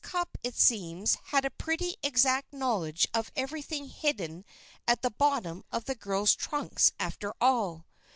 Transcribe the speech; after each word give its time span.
Cupp, 0.03 0.35
it 0.41 0.55
seems, 0.55 1.13
had 1.25 1.45
a 1.45 1.51
pretty 1.51 1.95
exact 2.01 2.53
knowledge 2.53 3.07
of 3.13 3.31
everything 3.35 3.87
hidden 3.87 4.45
at 4.87 5.03
the 5.03 5.11
bottom 5.11 5.63
of 5.71 5.85
the 5.85 5.93
girls' 5.93 6.33
trunks, 6.33 6.91
after 6.99 7.35
all. 7.39 7.85